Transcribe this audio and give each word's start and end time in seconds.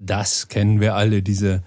Das 0.00 0.48
kennen 0.48 0.80
wir 0.80 0.94
alle, 0.94 1.22
diese 1.22 1.62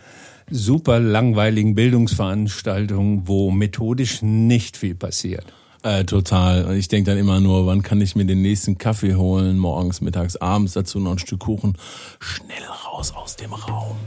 super 0.50 1.00
langweiligen 1.00 1.76
Bildungsveranstaltungen, 1.76 3.27
wo 3.27 3.52
methodisch 3.52 4.21
nicht 4.21 4.75
viel 4.75 4.96
passiert. 4.96 5.46
Äh, 5.83 6.05
total. 6.05 6.75
Ich 6.75 6.88
denke 6.88 7.11
dann 7.11 7.19
immer 7.19 7.39
nur, 7.39 7.67
wann 7.67 7.83
kann 7.83 8.01
ich 8.01 8.15
mir 8.15 8.25
den 8.25 8.41
nächsten 8.41 8.77
Kaffee 8.77 9.15
holen, 9.15 9.59
morgens, 9.59 10.01
mittags, 10.01 10.35
abends, 10.38 10.73
dazu 10.73 10.99
noch 10.99 11.11
ein 11.11 11.19
Stück 11.19 11.41
Kuchen. 11.41 11.77
Schnell 12.19 12.63
raus 12.85 13.13
aus 13.13 13.35
dem 13.35 13.54
Raum. 13.54 13.97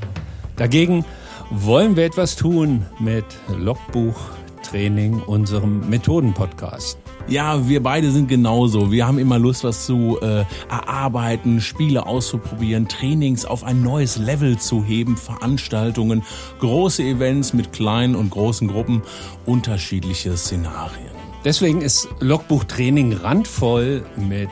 Dagegen 0.56 1.04
wollen 1.50 1.96
wir 1.96 2.04
etwas 2.04 2.34
tun 2.34 2.86
mit 2.98 3.26
Logbuch 3.56 4.16
Training, 4.62 5.20
unserem 5.20 5.88
Methoden-Podcast. 5.88 6.98
Ja, 7.28 7.68
wir 7.68 7.82
beide 7.82 8.12
sind 8.12 8.28
genauso. 8.28 8.92
Wir 8.92 9.04
haben 9.04 9.18
immer 9.18 9.38
Lust, 9.38 9.64
was 9.64 9.84
zu 9.84 10.18
äh, 10.20 10.44
erarbeiten, 10.68 11.60
Spiele 11.60 12.06
auszuprobieren, 12.06 12.86
Trainings 12.86 13.44
auf 13.44 13.64
ein 13.64 13.82
neues 13.82 14.16
Level 14.16 14.58
zu 14.58 14.84
heben, 14.84 15.16
Veranstaltungen, 15.16 16.22
große 16.60 17.02
Events 17.02 17.52
mit 17.52 17.72
kleinen 17.72 18.14
und 18.14 18.30
großen 18.30 18.68
Gruppen, 18.68 19.02
unterschiedliche 19.44 20.36
Szenarien. 20.36 21.10
Deswegen 21.44 21.82
ist 21.82 22.08
Logbuch 22.20 22.62
Training 22.62 23.12
randvoll 23.12 24.04
mit 24.16 24.50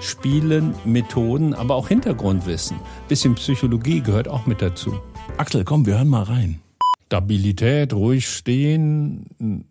Spielen, 0.00 0.74
Methoden, 0.86 1.52
aber 1.52 1.74
auch 1.74 1.88
Hintergrundwissen. 1.88 2.78
Bisschen 3.08 3.34
Psychologie 3.34 4.00
gehört 4.00 4.28
auch 4.28 4.46
mit 4.46 4.62
dazu. 4.62 4.98
Axel, 5.36 5.64
komm, 5.64 5.84
wir 5.84 5.98
hören 5.98 6.08
mal 6.08 6.22
rein. 6.22 6.60
Stabilität, 7.06 7.92
ruhig 7.92 8.26
stehen, 8.26 9.64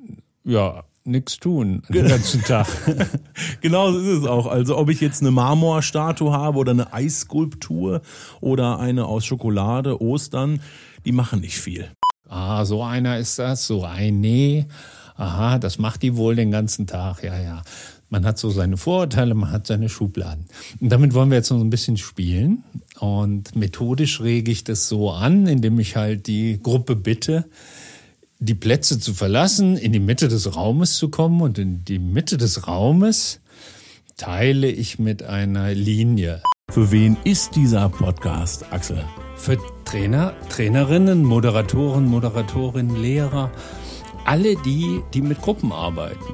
ja, 0.43 0.83
nichts 1.05 1.37
tun 1.37 1.83
den 1.89 2.07
ganzen 2.07 2.43
Tag. 2.43 2.67
genau 3.61 3.91
so 3.91 3.99
ist 3.99 4.23
es 4.23 4.25
auch. 4.25 4.47
Also 4.47 4.77
ob 4.77 4.89
ich 4.89 5.01
jetzt 5.01 5.21
eine 5.21 5.31
Marmorstatue 5.31 6.31
habe 6.31 6.57
oder 6.57 6.71
eine 6.71 6.93
Eisskulptur 6.93 8.01
oder 8.41 8.79
eine 8.79 9.05
aus 9.05 9.25
Schokolade, 9.25 10.01
Ostern, 10.01 10.61
die 11.05 11.11
machen 11.11 11.41
nicht 11.41 11.59
viel. 11.59 11.89
Ah, 12.27 12.65
so 12.65 12.83
einer 12.83 13.19
ist 13.19 13.39
das, 13.39 13.67
so 13.67 13.83
ein 13.83 14.19
Nee. 14.19 14.65
Aha, 15.15 15.59
das 15.59 15.77
macht 15.77 16.01
die 16.01 16.17
wohl 16.17 16.35
den 16.35 16.51
ganzen 16.51 16.87
Tag, 16.87 17.23
ja, 17.23 17.39
ja. 17.39 17.61
Man 18.09 18.25
hat 18.25 18.37
so 18.37 18.49
seine 18.49 18.77
Vorurteile, 18.77 19.33
man 19.33 19.51
hat 19.51 19.65
seine 19.65 19.89
Schubladen. 19.89 20.45
Und 20.79 20.91
damit 20.91 21.13
wollen 21.13 21.29
wir 21.29 21.37
jetzt 21.37 21.49
noch 21.49 21.59
ein 21.59 21.69
bisschen 21.69 21.97
spielen. 21.97 22.63
Und 22.99 23.55
methodisch 23.55 24.21
rege 24.21 24.51
ich 24.51 24.63
das 24.63 24.87
so 24.87 25.11
an, 25.11 25.47
indem 25.47 25.79
ich 25.79 25.95
halt 25.95 26.27
die 26.27 26.59
Gruppe 26.61 26.95
bitte, 26.95 27.45
die 28.39 28.55
Plätze 28.55 28.99
zu 28.99 29.13
verlassen, 29.13 29.77
in 29.77 29.93
die 29.93 29.99
Mitte 29.99 30.27
des 30.27 30.55
Raumes 30.55 30.97
zu 30.97 31.09
kommen 31.09 31.41
und 31.41 31.57
in 31.57 31.85
die 31.85 31.99
Mitte 31.99 32.37
des 32.37 32.67
Raumes 32.67 33.39
teile 34.17 34.69
ich 34.69 34.99
mit 34.99 35.23
einer 35.23 35.73
Linie. 35.73 36.41
Für 36.69 36.91
wen 36.91 37.17
ist 37.23 37.55
dieser 37.55 37.89
Podcast, 37.89 38.65
Axel? 38.71 39.03
Für 39.35 39.57
Trainer, 39.85 40.33
Trainerinnen, 40.49 41.23
Moderatoren, 41.23 42.05
Moderatorinnen, 42.05 43.01
Lehrer, 43.01 43.51
alle 44.25 44.55
die, 44.63 45.01
die 45.13 45.21
mit 45.21 45.41
Gruppen 45.41 45.71
arbeiten. 45.71 46.33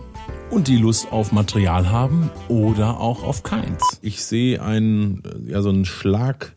Und 0.49 0.67
die 0.67 0.77
Lust 0.77 1.11
auf 1.11 1.31
Material 1.31 1.89
haben 1.89 2.29
oder 2.47 2.99
auch 2.99 3.23
auf 3.23 3.43
keins. 3.43 3.99
Ich 4.01 4.23
sehe 4.23 4.61
einen, 4.61 5.23
ja, 5.47 5.61
so 5.61 5.69
einen 5.69 5.85
Schlag, 5.85 6.55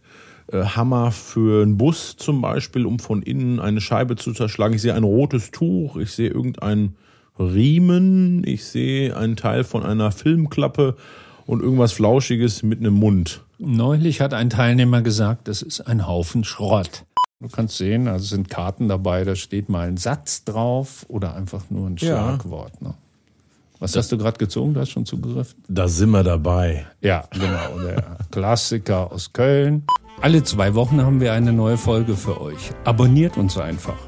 Hammer 0.62 1.10
für 1.10 1.62
einen 1.62 1.76
Bus 1.76 2.16
zum 2.16 2.40
Beispiel, 2.40 2.86
um 2.86 2.98
von 2.98 3.22
innen 3.22 3.60
eine 3.60 3.80
Scheibe 3.80 4.16
zu 4.16 4.32
zerschlagen. 4.32 4.74
Ich 4.74 4.82
sehe 4.82 4.94
ein 4.94 5.04
rotes 5.04 5.50
Tuch, 5.50 5.96
ich 5.96 6.12
sehe 6.12 6.30
irgendein 6.30 6.94
Riemen, 7.38 8.46
ich 8.46 8.64
sehe 8.64 9.16
einen 9.16 9.36
Teil 9.36 9.64
von 9.64 9.82
einer 9.82 10.12
Filmklappe 10.12 10.96
und 11.46 11.60
irgendwas 11.62 11.92
Flauschiges 11.92 12.62
mit 12.62 12.78
einem 12.78 12.94
Mund. 12.94 13.42
Neulich 13.58 14.20
hat 14.20 14.34
ein 14.34 14.50
Teilnehmer 14.50 15.02
gesagt, 15.02 15.48
das 15.48 15.62
ist 15.62 15.80
ein 15.80 16.06
Haufen 16.06 16.44
Schrott. 16.44 17.04
Du 17.40 17.48
kannst 17.48 17.76
sehen, 17.76 18.08
also 18.08 18.24
sind 18.24 18.48
Karten 18.48 18.88
dabei, 18.88 19.24
da 19.24 19.34
steht 19.34 19.68
mal 19.68 19.88
ein 19.88 19.96
Satz 19.96 20.44
drauf 20.44 21.04
oder 21.08 21.34
einfach 21.34 21.64
nur 21.70 21.88
ein 21.88 21.98
Schlagwort. 21.98 22.80
Ne? 22.80 22.94
Was 23.80 23.92
das, 23.92 24.04
hast 24.04 24.12
du 24.12 24.18
gerade 24.18 24.38
gezogen? 24.38 24.74
Du 24.74 24.80
hast 24.80 24.90
schon 24.90 25.04
zugegriffen? 25.04 25.62
Da 25.68 25.88
sind 25.88 26.10
wir 26.10 26.22
dabei. 26.22 26.86
Ja, 27.00 27.24
genau. 27.30 27.80
Der 27.84 28.18
Klassiker 28.30 29.12
aus 29.12 29.32
Köln. 29.32 29.84
Alle 30.24 30.42
zwei 30.42 30.74
Wochen 30.74 31.02
haben 31.02 31.20
wir 31.20 31.34
eine 31.34 31.52
neue 31.52 31.76
Folge 31.76 32.16
für 32.16 32.40
euch. 32.40 32.70
Abonniert 32.84 33.36
uns 33.36 33.58
einfach. 33.58 33.98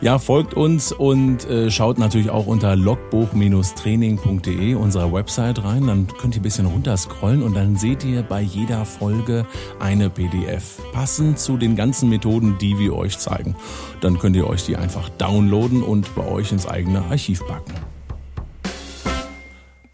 Ja, 0.00 0.18
folgt 0.18 0.54
uns 0.54 0.90
und 0.90 1.44
äh, 1.50 1.70
schaut 1.70 1.98
natürlich 1.98 2.30
auch 2.30 2.46
unter 2.46 2.74
logbuch-training.de 2.76 4.74
unserer 4.74 5.12
Website 5.12 5.62
rein. 5.62 5.86
Dann 5.86 6.06
könnt 6.06 6.34
ihr 6.34 6.40
ein 6.40 6.44
bisschen 6.44 6.64
runterscrollen 6.64 7.42
und 7.42 7.54
dann 7.54 7.76
seht 7.76 8.04
ihr 8.04 8.22
bei 8.22 8.40
jeder 8.40 8.86
Folge 8.86 9.44
eine 9.78 10.08
PDF. 10.08 10.80
Passend 10.94 11.38
zu 11.38 11.58
den 11.58 11.76
ganzen 11.76 12.08
Methoden, 12.08 12.56
die 12.58 12.78
wir 12.78 12.96
euch 12.96 13.18
zeigen. 13.18 13.54
Dann 14.00 14.18
könnt 14.18 14.36
ihr 14.36 14.46
euch 14.46 14.64
die 14.64 14.76
einfach 14.76 15.10
downloaden 15.10 15.82
und 15.82 16.14
bei 16.14 16.26
euch 16.26 16.52
ins 16.52 16.66
eigene 16.66 17.02
Archiv 17.02 17.46
packen. 17.46 17.74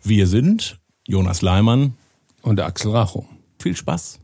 Wir 0.01 0.29
sind 0.29 0.79
Jonas 1.09 1.43
Leimann 1.43 1.95
und 2.43 2.61
Axel 2.61 2.93
Racho. 2.93 3.27
Viel 3.59 3.75
Spaß! 3.75 4.21